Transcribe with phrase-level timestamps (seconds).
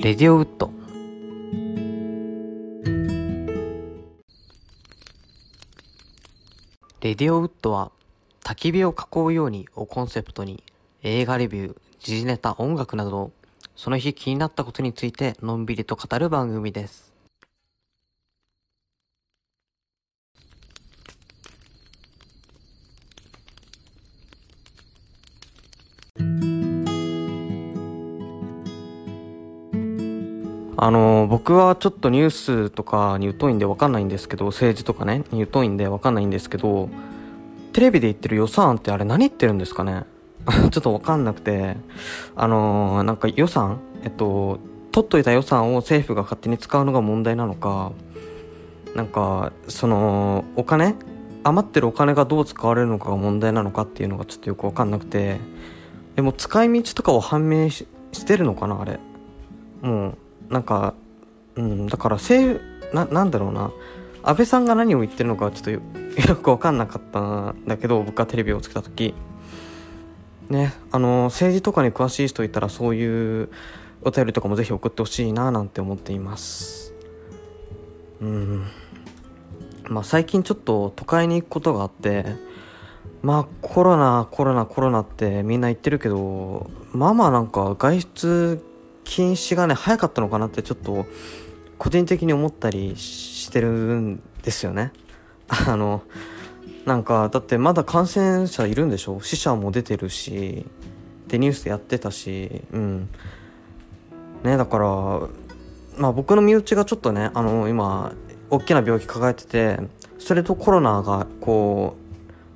[0.00, 0.70] レディオウッド
[7.00, 7.90] レディオウッドは
[8.44, 10.62] 焚き火を囲うようにをコンセプトに
[11.02, 13.32] 映画レビュー、時事ネタ、音楽など
[13.74, 17.07] その日気になったことについてのんびりと語る番組です。
[30.80, 36.88] あの僕はちょっとニュースとかに疎いんでわかんないんですけど政治とかねに疎いんでわかんないんですけど
[37.72, 40.04] テレビで言ってる予算ってあれ何言ってるんですかね？
[40.70, 41.76] ちょっとわかんなくて。
[42.36, 44.60] あのなんか予算えっと
[44.92, 47.90] 取っといた予算を政府が勝手に使うのが問題なのか
[48.94, 50.94] なんかそのお金
[51.42, 55.40] 余ってるお金がどう使われるのかが問題なのかっていうのがちょっとよくわかんなくて。
[56.14, 59.00] でも使い道とかを判明ししてるのかなあれ。
[59.82, 60.18] もう
[60.50, 60.94] なんか
[61.56, 63.70] うんだから政府ななんだろうな。
[64.22, 65.80] 安倍さんが何を言ってるのかちょっとよ
[66.28, 67.20] よく分かんなかった
[67.52, 69.14] んだけど僕がテレビをつけた時。
[70.50, 73.50] ねあの政治とかに詳しい人いたらそういう
[74.02, 76.94] お便りとかもぜひ送ってほしいななんて思っています。
[78.20, 78.64] うん。
[79.88, 82.24] まあ最近ちょっと都会に行くことがあって
[83.22, 88.62] まあコロナコロナコロナってみんな言ってるけどまあまあなんか外出
[89.08, 91.06] 禁止がね早かったのかなってちょっと
[91.78, 94.92] 個人的に思ったりしてるんですよね。
[95.48, 96.02] あの
[96.84, 99.20] なんかだってまだ感染者いるんでしょ？
[99.22, 100.66] 死者も出てるし
[101.26, 103.08] でニュースでやってたしうん。
[104.44, 104.86] ねだから
[105.96, 108.12] まあ僕の身内がちょっとねあの今
[108.50, 109.80] 大きな病気抱えてて
[110.18, 111.96] それとコロナがこ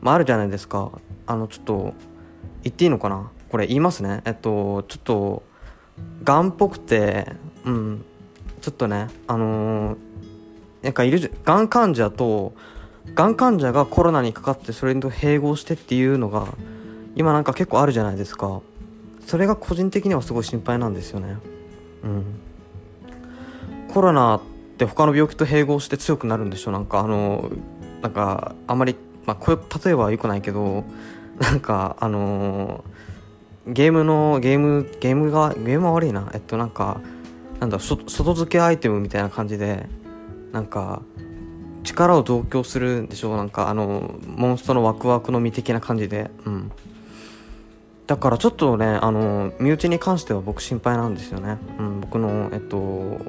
[0.02, 0.92] う、まあ、あるじゃないですか。
[1.26, 1.94] あのちょっと
[2.62, 3.30] 言っていいのかな？
[3.50, 4.20] これ言いますね。
[4.26, 5.42] えっとちょっと
[6.24, 7.32] がんっぽくて
[7.64, 8.04] うん。
[8.60, 9.98] ちょっとねあのー
[10.82, 12.54] なんかいるじゃがん患者と
[13.14, 16.46] がん患者がコロナにかかってそれと併合してっていうのが
[17.14, 18.60] 今なんか結構あるじゃないですか。
[19.26, 21.36] それが個人的にはすごい心配なんですよね。
[22.02, 22.24] うん。
[23.92, 24.40] コロナっ
[24.78, 27.50] て他の病気と併合して強くなるんでしょなんかあの
[28.00, 28.96] なんかあまり
[29.26, 30.84] まあこれ例えばはよくないけど
[31.38, 32.82] なんかあの
[33.66, 36.30] ゲームのゲームゲームがゲームは悪いな。
[36.34, 37.00] えっとなんか
[37.60, 39.86] なんだ外付けアイテムみたいな感じで
[40.52, 41.02] なんか
[41.84, 43.36] 力を増強するんでしょう。
[43.36, 46.30] なんかあのモンストのワクワクの実的な感じで。
[46.44, 46.72] うん。
[48.04, 53.20] だからちょっとねあの身内に関しては僕心配なんですよね、うん、僕のえっとお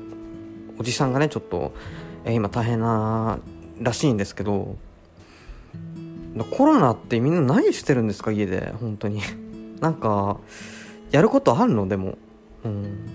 [0.81, 1.73] じさんがねちょっと、
[2.25, 3.37] え今大変な
[3.79, 4.75] らしいんですけど
[6.51, 8.31] コロナってみんな何してるんですか？
[8.31, 8.73] 家で。
[8.81, 9.21] 本当に。
[9.83, 10.37] なんか
[11.11, 11.87] やることあるの？
[11.89, 12.17] でも。
[12.63, 13.05] うん。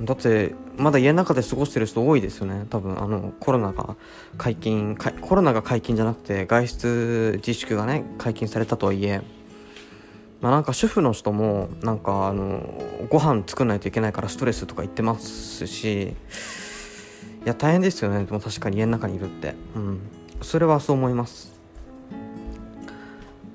[0.00, 2.66] だってまだ家の中で過ごしてる人多いですよね。
[2.70, 3.96] 多分あのコロナが
[4.38, 9.22] 解禁コロナが解禁じゃなくて外出自粛がね解禁されたとはいえ。
[10.40, 16.14] まあなんか主婦の人もなんかあのご飯作んないといけないからストレスとか言ってますし。
[17.44, 18.24] いや大変ですよね。
[18.24, 19.56] でも確かに家の中にいるって。
[19.74, 20.00] うん。
[20.42, 21.52] それはそう思います。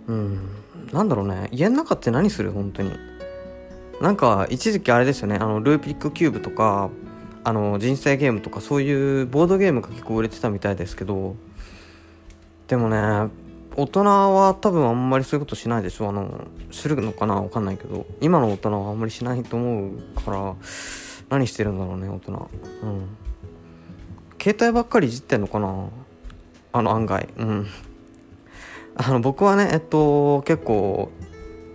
[0.07, 0.56] うん。
[0.91, 2.51] なんだろうね家の中って何する？
[2.51, 2.91] 本当に。
[4.01, 5.35] なんか一時期あれですよね。
[5.35, 6.89] あのルーピックキューブとか
[7.43, 11.35] あの人生ゲームとかそういうボードゲームが結構売れてたみたいですけど。
[12.67, 13.31] でもね
[13.75, 16.09] 大人は多分あんまりそういうことしないでしょ。
[16.09, 17.35] あのするのかな？
[17.35, 18.05] わかんないけど。
[18.21, 19.91] 今の大人はあんまりしないと思う
[20.25, 20.55] から
[21.29, 22.49] 何してるんだろうね大人。
[22.83, 23.07] うん。
[24.41, 25.89] 携帯ばっかりいじってんのかな？
[26.73, 27.29] あの案外。
[27.37, 27.67] うん。
[28.99, 31.11] あの僕はねえっと結構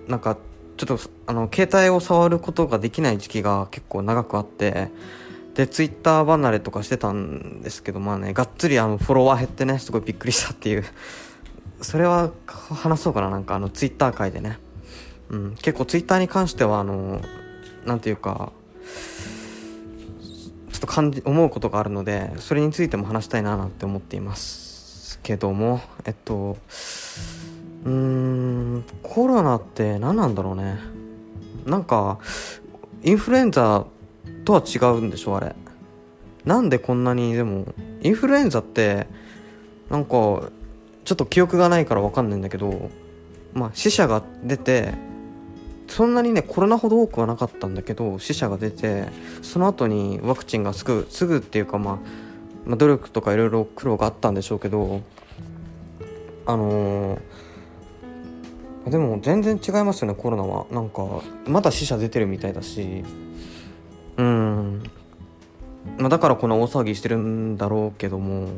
[0.09, 0.37] なんか
[0.77, 4.91] ちょっとあの携帯を触ることができない時期が結構長くあって
[5.55, 10.85] でツイッター離れとかしてたんですけどまあねがっつりあのフォロワー減ってねすごいびっくりしたっていう。
[11.81, 14.59] それは話そうかななんかあのツイッター界でね、
[15.31, 17.21] うん、結構ツイッターに関してはあの
[17.85, 18.53] なんていうか
[20.73, 24.62] ちょっと感じ思うことがあるのでそれについても話したいななんて思っています。
[25.23, 26.57] けどもえっと
[27.85, 30.79] うーんコロナって何なんだろうね。
[31.67, 32.19] なんか
[33.03, 33.87] インフルエンザ
[34.45, 35.55] とは違うんでしょあれ。
[36.45, 37.67] なんでこんなにでも
[38.03, 39.07] インフルエンザって
[39.91, 42.91] なんかちょっと記憶がないから分かんないんだけど
[43.53, 44.95] まあ死者が出て
[45.89, 49.09] そんなにねコロナほど多くはなかったんだけど死者が出て
[49.43, 51.99] その後にワクチンがすぐすぐっていうかまあ、
[52.65, 55.01] まあ、努力とかいろいろ苦労があったんでしょうけど
[56.47, 57.21] あのー
[58.87, 60.67] でも全然違いますよねコロナは。
[60.71, 63.05] なんかまだ死者出てるみたいだし。
[64.17, 64.83] うん。
[65.99, 68.49] まあ、だからこの大騒ぎしてるんだろうけども。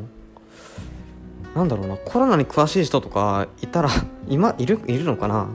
[1.54, 3.90] なんだろうなコロナに詳しい人とかいたら
[4.26, 5.48] 今いるいるのかな？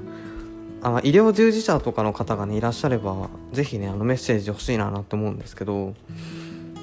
[0.82, 5.94] あ医療従事者とかの方がねいらっしゃれば是非ねあのメッセージ欲しいななって思うんですけど、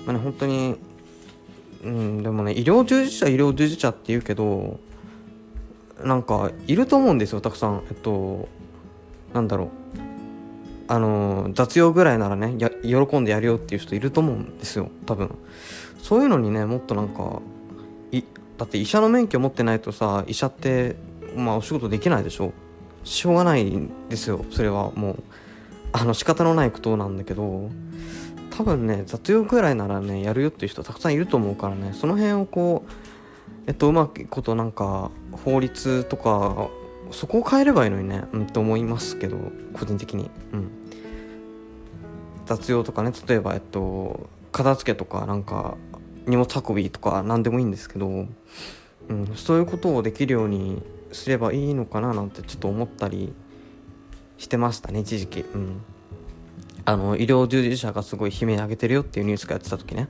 [0.04, 0.76] まあね、本当に
[1.84, 4.81] うんでもね医療従事者医療従事者って言うけど
[6.02, 7.82] なんかいると思うんですよたくさん。
[7.88, 8.49] えっと
[9.32, 9.69] なんだろう。
[10.88, 15.37] あの雑用ぐらいならねや喜んでやるよっていう人いると思うんですよ多分。
[15.99, 17.40] そういうのにねもっとなんか
[18.12, 18.22] い
[18.56, 20.96] だって医者の免許持ってないとさ医者って
[21.37, 22.52] まあお仕事できないでしょ。
[23.02, 25.22] しょうがないんですよそれはもう。
[25.93, 27.70] あの仕方のないことなんだけど。
[28.56, 32.91] 多分ね雑用ぐらいならねやるよっていう人たくさんいると思うからねその辺をこう
[33.67, 35.11] えっとうまくことなんか
[35.44, 36.69] 法律とか
[37.11, 39.37] そこを変えればいいのにねうんと思いますけど
[39.75, 40.31] 個人的に。
[40.53, 40.70] うん。
[42.47, 45.76] 雑用とかね例えばえっと片付けとかなんか
[46.26, 50.82] 荷物運びとか何でもいいんですけど、うん、そういうことをできるように
[51.12, 53.32] すればいいのかななんてちょっと思ったり
[54.38, 55.41] してましたね一時期。
[55.41, 55.82] うん。
[56.86, 60.08] あの医療従事者がすごい悲鳴上げてるよっていうニュースがやってた時ね。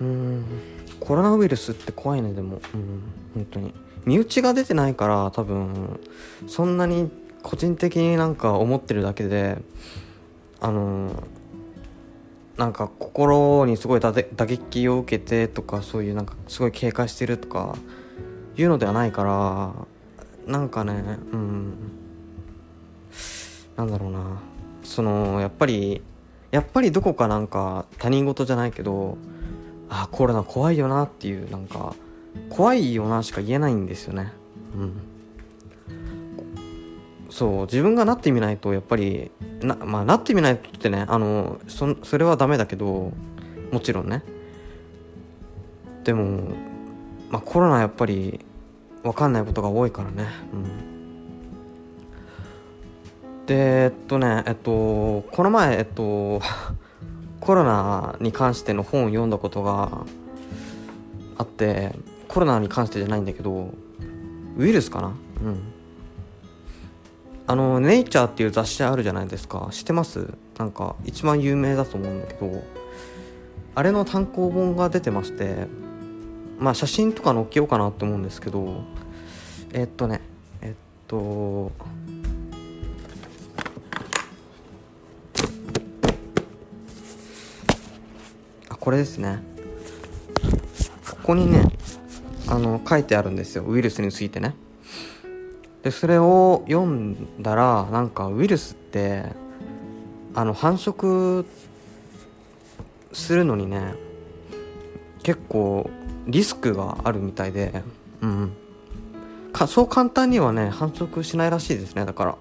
[0.00, 0.44] うん。
[1.00, 2.60] コロナウイルスって怖いねでも。
[2.72, 3.02] うん。
[3.34, 3.74] 本当に。
[4.04, 5.98] 身内が出てないから多分
[6.46, 7.10] そんなに
[7.42, 9.58] 個人的になんか思ってるだけで
[10.60, 11.10] あの
[12.56, 17.76] なんか心にすごい打撃を受けてとかそういうなんかすごい警戒してるとか
[18.56, 19.74] いうのではないから
[20.46, 21.74] なんかねうん。
[23.76, 24.40] なんだろうな。
[24.82, 26.02] そのやっぱり
[26.50, 29.18] やっぱりどこかなんか他人事じゃないけど
[29.88, 31.94] あコロナ怖いよなっていうなんか
[32.50, 34.32] 怖いよなしか言えないんですよね。
[34.76, 34.92] うん。
[37.28, 39.30] そう自分がなってみないとやっぱり
[39.60, 43.12] な,、まあ、なってみないとってねあのそそれはダメだけど
[43.72, 44.22] もちろんね。
[46.04, 46.54] でも、
[47.30, 48.40] まあ、コロナやっぱり
[49.02, 50.28] 分かんないことが多いからね。
[50.52, 50.95] うん。
[53.46, 56.40] でえっとねえっとこの前えっと
[57.40, 60.04] コロナに関しての本を読んだことが
[61.38, 61.94] あって
[62.26, 63.70] コロナに関してじゃないんだけど
[64.56, 65.08] ウイルスかな？
[65.08, 65.14] うん。
[67.46, 69.68] あの「ネイチャー」っていう雑誌あるじゃないですか。
[69.70, 70.26] 知ってます？
[70.58, 72.64] なんか一番有名だと思うんだけど
[73.74, 75.68] あれの単行本が出てまして
[76.58, 78.80] まあ写真とか載っけようかなって思うんですけど
[79.72, 80.22] えっとね
[80.62, 80.74] えっ
[81.06, 81.70] と
[88.86, 89.40] これですね。
[91.10, 91.64] ここにね
[92.46, 93.64] あの書いてあるんですよ。
[93.66, 94.54] ウイルスについてね。
[95.82, 99.24] でそれを読んだらなんかウイルスって
[100.36, 101.44] あの繁殖
[103.12, 103.94] するのにね
[105.24, 105.90] 結構
[106.28, 107.82] リスクがあるみたいで
[108.20, 108.52] うん。
[109.52, 112.04] かそう簡単にはね繁殖しないらしいですね。
[112.06, 112.36] だから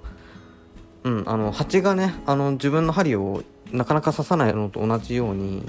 [1.05, 3.41] うんあの蜂がねあの自分の針を
[3.71, 5.65] なかなか刺さないのと同じように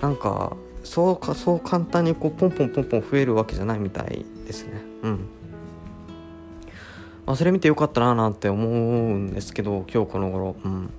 [0.00, 4.80] なんかそうかそう簡単にこうポンポンポンポン増えるわけじゃないみたいですね。
[5.02, 5.28] うん。
[7.26, 10.56] あそれ見てよかったななんて思うんですけど今日この頃。
[10.64, 10.84] うん。
[10.84, 10.90] ね。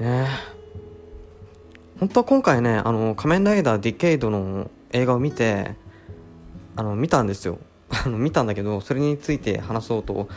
[0.00, 0.26] え
[1.98, 5.74] 本当は今回ねあの仮面ライダーディケイドの映画を見て
[6.76, 7.58] あの見たんですよ。
[7.88, 10.28] あの見たんだけどそれについて話そうと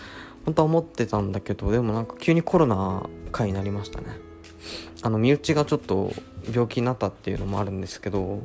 [0.46, 4.08] 本当は思ってたんだけどでもなんか急にコロナ禍になりましたね。
[5.02, 6.14] あの身内がちょっと
[6.52, 8.42] 病気になったっていうのもあるんですけど、うん、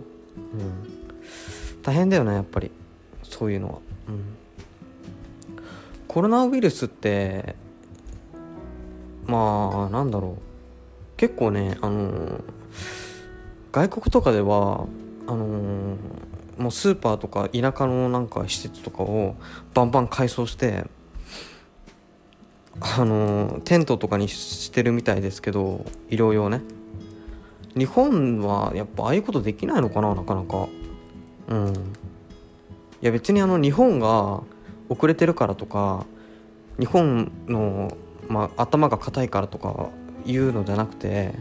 [1.83, 2.71] 大変だよねやっぱり。
[3.23, 3.79] そういうのは。
[4.09, 4.37] うん。
[6.07, 7.57] コロナウイルスって
[9.27, 10.43] まあなんだろう。
[11.17, 12.41] 結構ねあの
[13.71, 14.87] 外国とかでは
[15.27, 15.97] あの
[16.59, 19.37] もうスーパーとか田舎のなんか施設とかを
[19.73, 20.85] バンバン改装して
[22.81, 26.61] あのテントとかにしてるみたいですけど医療用ね。
[27.77, 30.69] 日本はやっぱああいうことできないのかななかなか。
[31.49, 31.69] うん。
[33.03, 34.43] いや別にあの日本が
[34.89, 36.07] 遅れてるからとか
[36.79, 37.97] 日本の、
[38.29, 39.91] まあ、頭が硬いからとか
[40.25, 41.35] いうのじゃなくて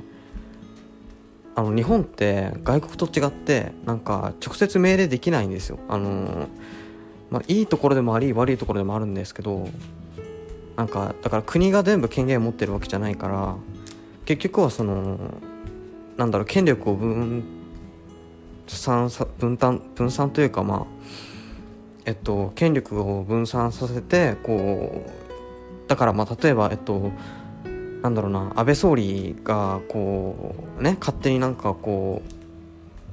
[1.54, 5.80] あの日本って外国と違ってなんか直接命令できないんですよ。
[5.90, 6.48] あの、
[7.30, 9.68] まあ、いいところでもあり悪いところでもあるんですけど
[10.82, 13.56] なんかだから国が全部権限を持ってるわけじゃないから
[14.26, 15.20] 結局はその
[16.18, 17.44] なんだろう権力を分
[18.66, 20.86] 散分担分散というかまあ
[22.06, 27.12] えっと、権力を分散させてこうだからまあ例えばえっと
[28.02, 32.24] なんだろうな安倍総理がこうね勝手になんかこ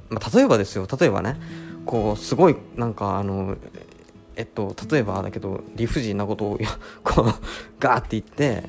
[0.09, 1.39] う、まあ、例えばですよ例えばね
[1.85, 3.57] こうすごいなんかあの
[4.39, 6.59] えっと例えばだけど理不尽なことを
[7.03, 7.25] こう
[7.77, 8.63] ガーって言って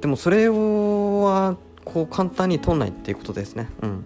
[0.00, 3.68] でもそれをはこう簡単に通んないっていうことですね。
[3.82, 4.04] うん。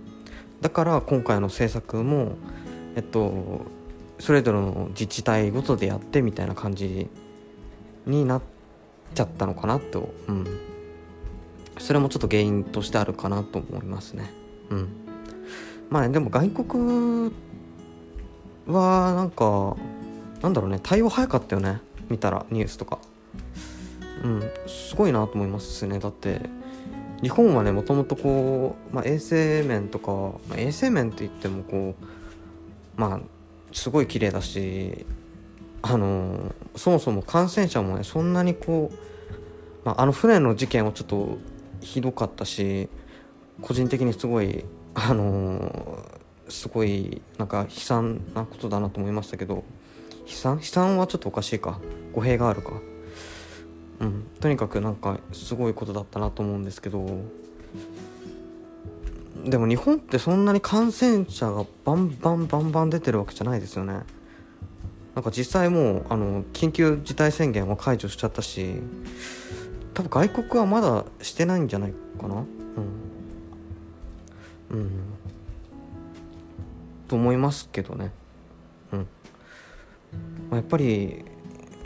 [0.61, 2.33] だから今回の政策も
[2.97, 3.67] えっと
[4.19, 7.09] それぞれの自治体ごとでやってみたいな感じ
[8.05, 8.43] になっ
[9.15, 10.13] ちゃったのかなと。
[10.27, 10.45] うん。
[11.79, 14.29] それもちょっと原因としてあるかなと思いますね。
[14.71, 14.89] うん。
[15.89, 17.33] まあ、ね、でも外国
[18.67, 19.77] はなんか
[20.43, 22.99] なんだろうね対応早かったよね見たらニュースとか。
[24.23, 26.41] うんすごいなと思いますねだって。
[27.23, 30.11] 日本はねもともとこう、まあ、衛生面とか、
[30.49, 33.21] まあ、衛生面って言ってもこうまあ
[33.73, 35.05] すごい綺麗だし
[35.83, 38.97] あのそもそも感染者もねそんなにこう、
[39.85, 41.39] まあ、あの船の事件はちょっと
[41.81, 42.89] ひどかったし
[43.61, 46.03] 個人的にすごいあの
[46.49, 49.63] すごいなんか悲惨なことだなと思いましたけど。
[50.31, 50.57] 悲惨？
[50.59, 51.81] 悲惨はちょっとおかしいか。
[52.13, 52.73] 語弊があるか。
[54.01, 54.27] うん。
[54.41, 57.07] とにかくなんかすごいことだったなと思うんですけど。
[59.45, 64.01] でも日本ってそんなに感染者がバンバンバンバン出てるわけじゃないですよね。
[65.15, 68.77] なんか実際もうあの緊急事態宣言は解除しちゃったし。
[69.93, 72.37] 多分外国はまだしてないんじゃないかな。
[72.37, 72.45] うん。
[74.71, 74.91] うん。
[77.09, 78.13] と思いますけどね。
[80.51, 81.25] まやっぱり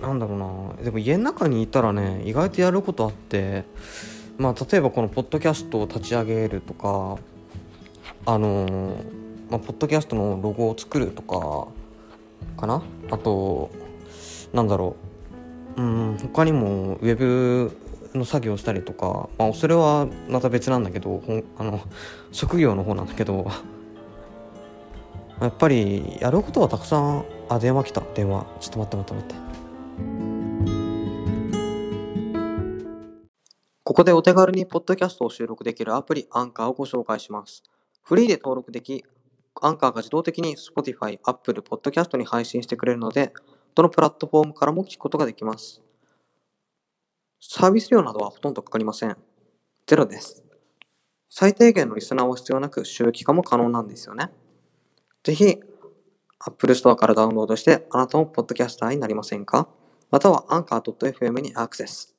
[0.00, 0.82] なんだろうな。
[0.84, 3.64] でも家の中にいたらね意外とやることあって
[4.38, 7.18] まあ例えばこのポッドキャストを立ち上げるとか
[8.26, 8.96] あの
[9.50, 11.68] まあ、ポッドキャストのロゴを作るとか
[12.60, 12.82] かな。
[13.10, 13.70] あと
[14.52, 14.96] なんだろ
[15.76, 15.82] う。
[15.82, 17.76] うん他にもウェブ
[18.14, 21.22] の作業したりとか、まあ、それはまた別なんだけど
[21.58, 21.80] あの
[22.30, 23.50] 職業の方なんだけど
[25.40, 28.00] やっぱりやることはたくさんあ電話来た。
[28.14, 28.46] 電話。
[28.60, 29.54] ちょっと待って待って待って。
[33.86, 37.62] ここでお手軽にポッドキャストを収録できるアプリアンカーをご紹介します。
[38.02, 39.04] フリーで登録でき
[39.60, 43.32] アンカーが自動的に Spotify、Apple Podcast に配信してくれるので
[43.74, 45.82] どのプラットフォームからも聞くことができます。
[47.40, 49.16] サービス料などはほとんどかかりません。
[49.86, 50.42] ゼロです。
[51.28, 54.30] 最低限のリスナーは必要なく収益化も可能なんですよね。
[55.22, 55.60] ぜひ
[56.46, 59.66] Apple Store からダウンロードしてあなたもポッドキャスターになりませんか？
[60.10, 62.14] または Anchor.fm にアクセス。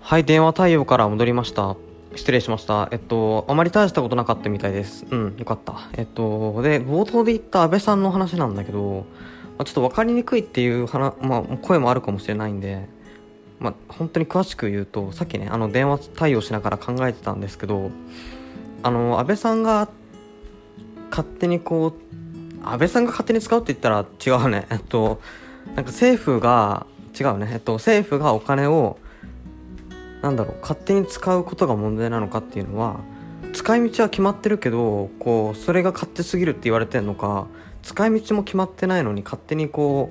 [0.00, 1.76] はい、電話対応から戻りました。
[2.16, 2.88] 失礼しました。
[2.90, 5.06] えっと、あまり大したことなかったみたいです。
[5.08, 5.88] うん、よかった。
[5.94, 9.06] えっと、で、冒頭で言った安倍さんの話なんだけど、
[9.64, 12.88] ちょっと分かりにくいっていう話、まあ、声もあるかもしれないんで、
[13.60, 17.90] まあ、本当に詳しく言うとさっきねあの電話対応しながら考えてたんですけど
[18.82, 19.88] あの安倍さんが
[21.10, 24.66] 勝手にこう安倍さんが勝手に使うって言ったら違うね。
[24.70, 25.20] えっと
[25.74, 26.86] なんか政府が
[27.18, 27.50] 違うね。
[27.52, 28.98] えっと政府がお金を
[30.22, 33.00] なんだろう勝手に使うことが問題なのかっていうのは
[33.52, 37.46] 使い道は決まってるけどこうそれが勝手すぎるって言われてんのか
[37.82, 40.10] 使い道も決まってないのに勝手にこ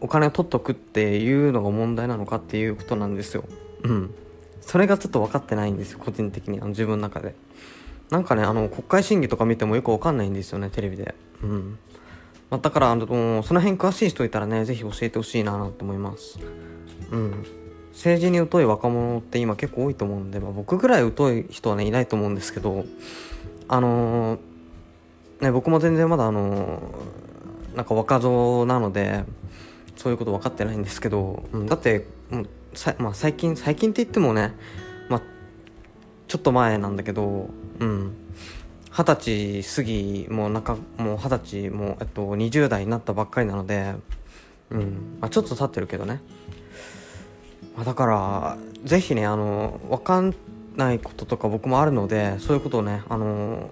[0.00, 3.44] うお金を取っとくっていうのが問題なのかっていうことなんですよ。
[3.84, 4.14] うん。
[4.60, 7.34] それがちょっと分かってないんですよ個人的にあの自分の中で。
[8.10, 11.14] なんかねあの国会審議とか見てもよく分かんないんですよねテレビで。
[11.42, 11.78] うん、
[12.50, 13.06] まあ、だからあの
[13.42, 16.38] その辺詳しい人いたらね是非教えてほしいなと思います。
[17.10, 17.46] うん。
[17.92, 22.84] 政治に疎い若者って今結構多いと思うんで、まあ、僕ぐらい疎い人はねいないと思うんですけど
[23.68, 24.51] あのー
[25.42, 26.80] ね、僕も全然まだあの
[27.74, 29.24] なんか若造なので
[29.96, 34.54] そういうこと分かってないんですけど、うん、だって、うさまあ、最近最近って言ってもね、
[35.08, 35.22] まあ、
[36.28, 38.16] ちょっと前なんだけどうん。
[38.94, 43.94] 二十歳過ぎもう中もう二十歳もう、えっと、20代になったばっかりなので、
[44.70, 45.18] うん。
[45.20, 46.20] まあ、ちょっと経ってるけどね、
[47.74, 50.34] まあ、だからぜひねあの分かん
[50.76, 53.70] ないこととか僕もあるのでそういうことをねあの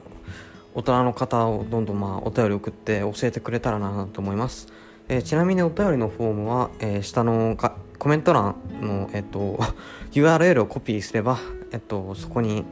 [0.75, 4.69] 大人の方をどんどんまあお便り送って教えてくれたらなと思います、
[5.09, 9.59] えー、ちなみにお便りのフォームは、えー、下のかコメント欄の、えっと、
[10.13, 11.39] URL をコピーすれば、
[11.73, 12.65] えっと、そこに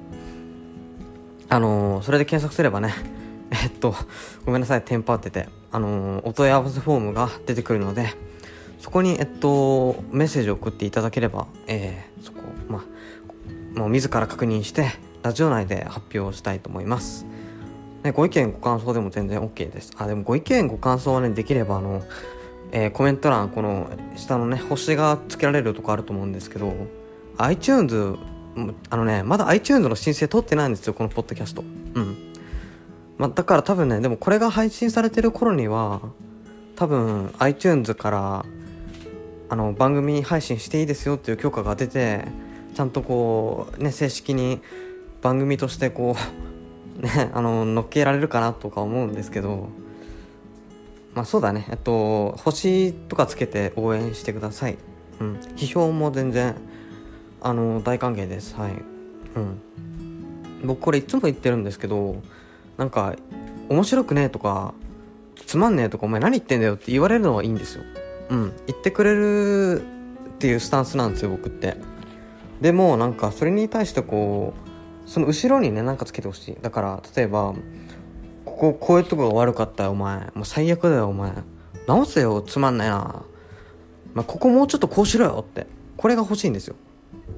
[1.49, 2.95] あのー、それで検索すればね
[3.50, 3.95] えっと
[4.45, 8.09] ごめんなさいテンパっててあのお問い合わせフォームが出てくるので
[8.78, 12.38] そこに、えっと、メッセージを送っていただければ、えー、そこ、
[12.69, 12.85] ま
[13.76, 17.26] あ、もう自ら確認して、ラジオ内で発表したいと思います。
[18.09, 19.93] ね、ご意見、ご感想でも全然 OK です。
[19.97, 22.03] あ、でもご意見、ご感想はね、できれば、あの、
[22.73, 26.73] えー、コメント欄、この下のね、星がつけられるとこあると思うんですけど、
[27.37, 28.17] iTunes、
[28.91, 31.62] あのね、まだ iTunes の申請取ってないんですよ、このポッドキャスト。
[31.95, 32.17] うん。
[33.19, 36.00] まあ、だから多分ね、でもこれが配信されてる頃には、
[36.79, 38.45] 多分 iTunes から
[39.49, 42.25] あの番組配信していいですよっていう許可が出て
[42.75, 44.61] ちゃんとこうね正式に
[45.21, 46.48] 番組としてこう
[46.99, 49.69] ね あの乗っけられるかなとか思うんですけど
[51.14, 51.67] まあそうだね。
[51.69, 54.78] えっと星とかつけて応援してください。
[55.21, 55.40] うん。
[55.57, 56.55] 批評も全然
[57.40, 58.55] あの大歓迎です。
[58.55, 58.73] はい。
[59.35, 59.61] うん。
[60.64, 62.23] 僕これいつも言ってるんですけど
[62.76, 63.17] なんか
[63.69, 64.75] 面白くねえとか
[65.47, 67.85] つまんねえとかお前何言ってんだよって言われるのはいいんですよ。
[68.31, 68.52] うん。
[68.69, 69.85] 言ってくれるっ
[70.38, 71.76] ていうスタンスなんですよ僕って。
[72.61, 74.68] でもなんかそれに対してこう
[75.09, 76.57] その後ろにねなんかつけてほしい。
[76.61, 77.55] だから例えば
[78.45, 80.21] こここういうとこが悪かったよお前。
[80.35, 81.33] もう最悪だよお前。
[81.87, 83.25] 直せよつまんないな、
[84.12, 85.67] まあ、ここもうちょっとこうしろよって。
[85.97, 86.77] これが欲しいんですよ。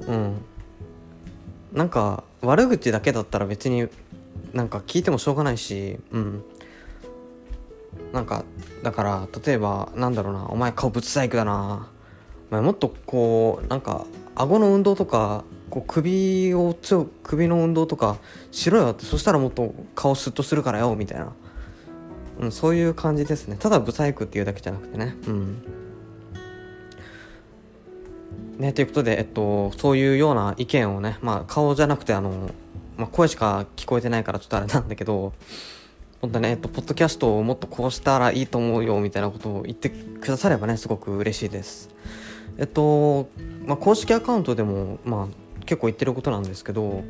[0.09, 0.43] うん。
[1.73, 3.87] なんか悪口だけだったら別に
[4.53, 6.00] なんか聞いてもしょうがないし。
[6.11, 6.43] うん。
[8.12, 8.45] なんか
[8.83, 10.49] だから例えばなんだろうな。
[10.49, 11.89] お前顔ぶつ細工だな。
[12.50, 18.19] お前もっとこうなんか顎の運動とかこう首を強く首の運動とか
[18.50, 21.33] しろよってそしたらもっと顔スッとするからよみたいな、
[22.41, 23.57] うん、そういう感じですね。
[23.59, 25.17] ただブサイクっていうだけじゃなくてね。
[25.27, 25.62] うん。
[28.59, 32.50] ねということでえっとそういうような意見をねまあ顔じゃなくてあの、
[32.99, 35.33] まあ、声しか聞こえてないからちょっとあれなんだけど
[36.21, 41.89] 本当ね、えっと、ポッドキャストをもっとこうしたらいいと思うよみたいなことを言ってくださればねすごく嬉しいです。
[42.59, 43.31] えっと、
[43.65, 47.05] まあ、公式アカウントでも、まあ、結構言ってることなんですけど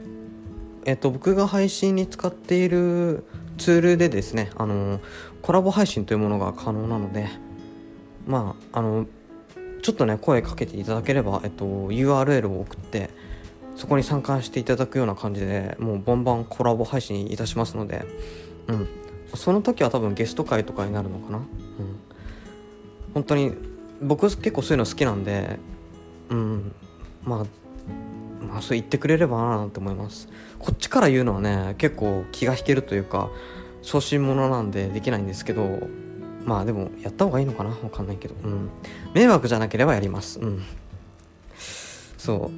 [0.84, 3.24] えっと僕が配信に使っている
[3.56, 5.00] ツールでですねあの
[5.40, 7.30] コラボ配信というものが可能なので
[8.26, 9.06] まああの
[9.80, 13.08] ちょっとね声かけていただければ、えっと、URL を送って
[13.76, 18.04] そこに参加していただくような感じでもうバンバンコラボ配信いたしますので
[18.66, 18.88] うん。
[19.36, 21.38] その時は多分ゲスト会とかになるのかな。
[21.38, 21.44] うん。
[23.14, 23.54] 本当に
[24.02, 25.58] 僕結構そういうの好きなんで
[26.28, 26.74] うん。
[27.24, 27.59] まあ
[28.50, 30.28] まあそう言ってくれればなって思います。
[30.58, 33.30] こっちから言うのはね結構気が引けるというか
[33.82, 35.88] 小心者なんでできないんですけど
[36.44, 37.70] まあでもやった方がいいのかな？
[37.70, 38.34] わかんないけど。
[38.42, 38.68] うん。
[39.14, 40.40] 迷惑じゃなければやります。
[40.40, 40.62] うん。
[42.18, 42.50] そ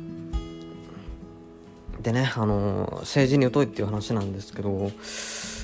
[1.98, 2.02] う。
[2.02, 4.90] でねあの政治に疎いっていう話なんですけど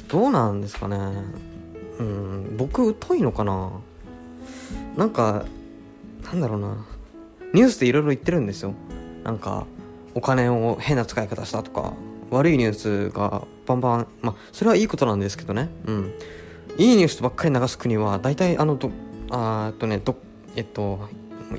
[0.08, 0.96] どうなんですかね？
[1.98, 3.72] うん僕疎いのかな？
[4.96, 5.46] なんか
[6.24, 6.86] なんだろうな。
[7.54, 8.74] ニュースでいろいろ言ってるんですよ。
[9.24, 9.66] なんか
[10.18, 11.92] お金を変な使い方したとか
[12.30, 15.68] 悪いニュースがバンバンまあそれはいいことなんですけどね。
[15.86, 16.12] うん。
[16.76, 18.90] いいニュースばっかり流す国は大体あのど
[19.30, 20.16] あっとねど
[20.56, 21.08] えっと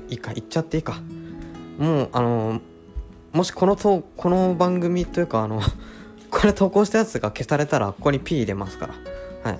[0.10, 1.00] いいか言っちゃっていいか。
[1.78, 2.60] もうあの
[3.32, 5.62] もしこのとこの番組というかあの
[6.30, 9.52] これ投稿したやつが消されたらここに P 入れますから。
[9.52, 9.60] はい。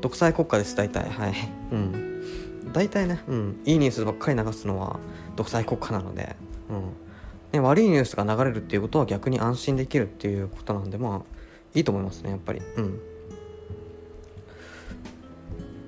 [0.00, 1.08] 独裁国家です大体。
[1.08, 1.34] はい。
[1.70, 2.72] うん。
[2.72, 3.60] 大体ねうん。
[3.64, 4.98] いいニュースばっかり流すのは
[5.36, 6.34] 独裁国家なので。
[6.68, 7.03] うん。
[7.54, 11.38] ね、悪いニュースが流れるっていうことは逆に安心できるっていうことなんでまあ
[11.72, 12.60] いいと思いますねやっぱり。
[12.76, 13.00] うん。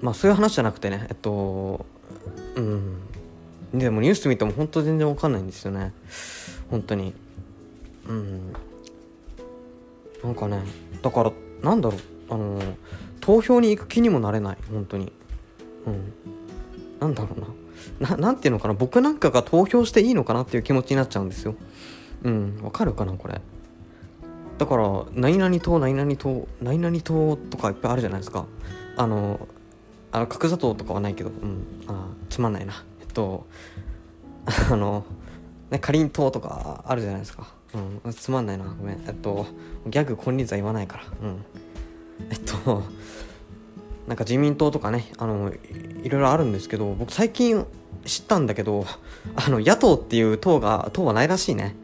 [0.01, 1.85] まあそういう話じゃなくてねえっと
[2.55, 3.01] うん。
[3.75, 5.93] でもニュース見ても本当全然わかんないんですよね。
[6.71, 7.13] 本当に。
[8.09, 8.53] うん。
[10.23, 10.63] なんかね
[11.03, 12.01] だからなんだろう。
[12.29, 12.61] あの
[13.21, 14.59] 投票に行く気にもなれない。
[14.71, 15.13] 本当に。
[15.87, 16.13] うん。
[17.01, 17.47] なんだろうな。
[18.01, 21.55] ななんていうのかな僕なんかが投票していいのかなっていう気持ちになっちゃうんですよ。
[22.23, 23.41] うんわかるかなこれ。
[24.59, 28.47] だから何々党何々党何々党とかいっぱいあるじゃないですか。
[28.97, 29.47] あの
[30.13, 32.85] あの角砂糖とかはないけどうんあつまんないな。
[33.01, 33.47] えっと
[34.71, 35.05] あの
[35.71, 37.49] ねかりんとうとかあるじゃないですか。
[38.05, 38.65] うんつまんないな。
[38.65, 39.03] ごめん。
[39.07, 39.47] えっと
[39.87, 41.05] ギャグ金輪際言わないから。
[41.23, 41.45] うん。
[42.31, 42.83] えっと
[44.07, 45.53] なんか自民党とかねあの
[46.03, 47.65] いろいろあるんですけど僕最近
[48.05, 48.85] 知ったんだけど
[49.35, 51.75] あの野党っていう党が党はないらしいね。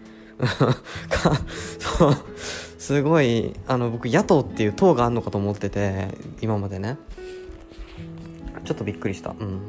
[1.78, 2.16] そう
[2.78, 6.08] すごいあの僕野党っていう党があるのかと思ってて
[6.40, 6.96] 今までね。
[8.64, 9.30] ちょっとびっくりした。
[9.30, 9.60] うん。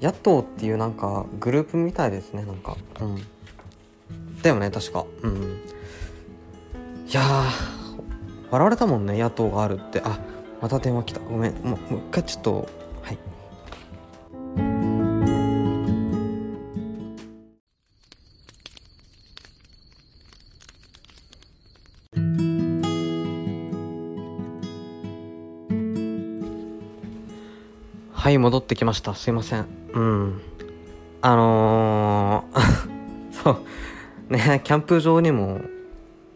[0.00, 2.76] 野党っていうなんかグループみたいですねなんか。
[3.00, 3.16] うん。
[4.42, 5.04] だよね確か。
[5.22, 5.60] うん。
[7.08, 7.22] いや
[8.50, 10.00] 笑われたもんね野党があるって。
[10.04, 10.18] あ
[10.60, 11.20] また電話来た。
[11.20, 11.54] ごめん。
[11.54, 12.68] もうもう一回ちょっと
[13.02, 13.18] はい。
[28.12, 29.14] はい戻ってきました。
[29.14, 29.66] すいません。
[29.94, 30.40] うん。
[31.22, 33.50] あのー、 そ
[34.28, 34.32] う。
[34.32, 35.62] ねキャンプ場にも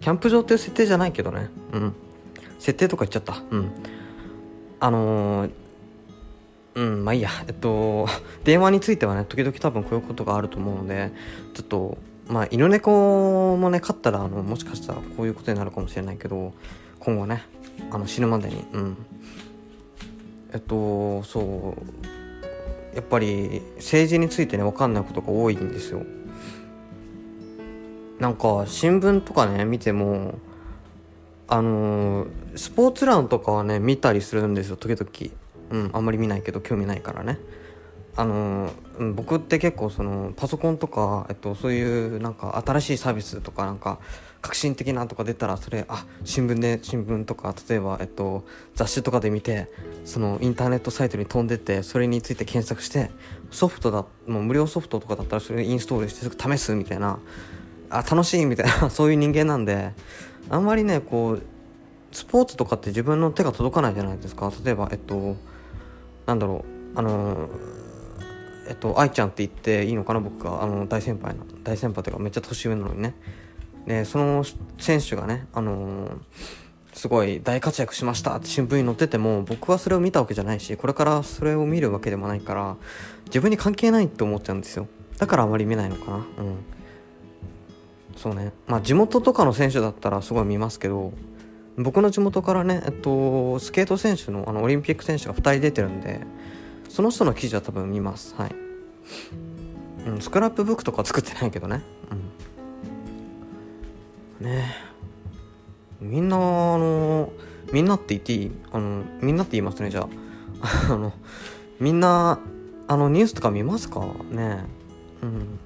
[0.00, 1.50] キャンプ場っていう設定じゃないけどね。
[1.72, 1.94] うん。
[2.58, 3.42] 設定とか言っちゃった。
[3.50, 3.70] うん。
[4.84, 5.50] あのー、
[6.74, 7.30] うん、まあいいや。
[7.48, 8.06] えっと、
[8.44, 11.10] 電話についてはね、時々多分こういうことがあると思うので、
[11.54, 11.96] ちょっと、
[12.28, 16.52] まあ、犬猫もね、飼ったら、あの、もしかしたらこういうことになるかもしれないけど、
[16.98, 17.44] 今後ね、
[17.90, 18.96] あの、死ぬまでに、うん。
[20.52, 21.74] えっと、そ
[22.92, 26.02] う、やっぱり、政治についてね、わかんないことが多いんですよ。
[28.18, 30.34] なんか、新聞とかね、見ても、
[31.48, 35.34] あのースポーツ欄とかはね、見たりするんですよ、時々。
[35.70, 37.38] うん、あんまり見ないけど、興味ないからね。
[38.16, 43.98] あのー僕って結構そのパソコンとか、えっと、そういうなんか新しいサービスとかなんか
[44.40, 49.68] 革新的なとか出たらそれあ新聞で新聞とか例えば、えっと、雑誌とかで見て
[50.04, 53.10] そのインターネットサイトに飛んでてそれについて検索して
[53.50, 57.18] ソフトだもう無料ソフトとかだったらそれインストールしてすぐ試すみたいな
[57.90, 59.92] あ楽しいみたいな そういう人間なんで
[60.50, 61.42] あんまりねこう
[62.12, 64.52] スポーツとかって自分の手が届かないじゃないですか。
[64.64, 65.36] 例えばえっと
[66.26, 66.98] なんだろう。
[66.98, 67.48] あの
[68.68, 71.44] えっと愛ちゃんって言っていいのかな僕があの大先輩の。
[71.64, 73.14] 大先輩というかめっちゃ年上なのにね。
[73.86, 74.44] でその
[74.78, 76.08] 選手がねあの
[76.94, 82.76] すごい大活躍しましたって新聞に載ってても僕はそれを見たわけじゃないしこれからそれを見るわけでもないから
[83.26, 84.86] 自分に関係ないって思っちゃうんですよ。
[85.18, 86.16] だからあまり見ないのかな。
[86.16, 86.24] うん。
[88.24, 88.54] そうね。
[88.66, 91.12] まあ地元とかの選手だったらすごい見ますけど
[91.76, 96.22] 僕の地元からね、えっと、スケート選手のあのオリンピック選手が2人出てるんで
[96.88, 98.34] その人の記事は多分見ます。
[98.38, 98.54] はい、
[100.06, 101.82] うん、スクラップブックとか作ってないけどね。
[104.40, 104.46] うん。
[104.46, 104.74] ね。
[106.00, 106.40] みんなあ
[106.78, 107.30] の
[107.74, 108.52] みんなって言っていい？
[108.72, 110.08] あのみんなって言いますねじゃ
[110.62, 110.88] あ。
[110.94, 111.12] あの
[111.78, 112.38] みんな
[112.88, 114.00] あのニュースとか見ますか？
[114.30, 114.64] ね。
[115.22, 115.58] うん。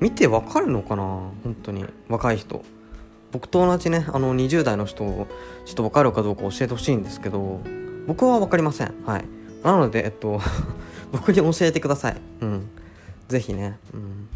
[0.00, 1.02] 見てわかるのかな？
[1.02, 1.84] 本当に。
[2.08, 2.64] 若い人。
[3.32, 5.26] 僕と同じねあの20代の人を
[5.64, 7.60] ちょっと分かるかどうか教えてほしいんですけど
[8.06, 8.94] 僕は分かりません。
[9.04, 9.24] はい。
[9.64, 10.40] なのでえっと
[11.10, 12.16] 僕に教えてください。
[12.40, 12.68] うん。
[13.28, 13.78] ぜひね。
[13.92, 14.28] うん。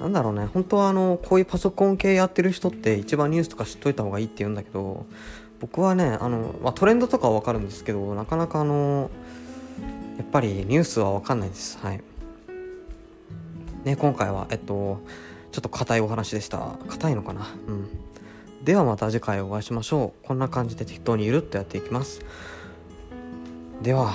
[0.00, 0.46] なんだろうね。
[0.52, 5.06] 本当はあのこういうパソコン系やってる人って一番ニュースとか知っといた方がいいって言うんだけど
[5.60, 9.10] 僕はねあの、まあ、トレンドとかは分かるんですけどなかなかあの
[10.18, 11.78] やっぱりニュースは分かんないです。
[11.82, 12.02] はい。
[13.84, 15.00] ね今回はえっと
[15.52, 16.76] ちょっと硬いお話でした。
[16.88, 17.46] 硬いのかな？
[17.68, 17.88] うん。
[18.64, 20.26] ではまた次回お会いしましょう。
[20.26, 22.22] こんな感じで適当にゆるっとやっていきます。
[23.82, 24.14] では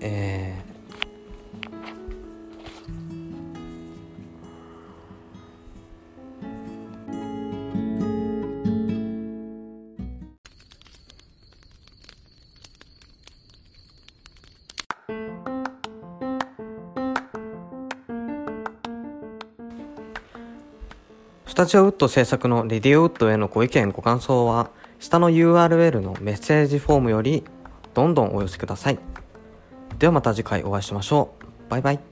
[0.00, 0.67] えー
[21.58, 27.42] タジオウッド制作のレディオウッドへのご意見ご感想は下の URL のメッセージフォームより
[27.94, 28.98] どんどんお寄せください。
[29.98, 31.68] ではまた次回お会いしましょう。
[31.68, 32.07] バイバイ。